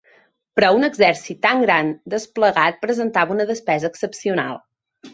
Però 0.59 0.71
un 0.77 0.87
exèrcit 0.87 1.41
tan 1.47 1.61
gran 1.65 1.93
desplegat 2.15 2.75
representava 2.83 3.39
una 3.39 3.49
despesa 3.55 3.93
excepcional. 3.95 4.63